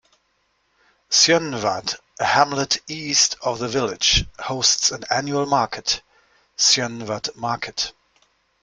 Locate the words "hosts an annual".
4.39-5.45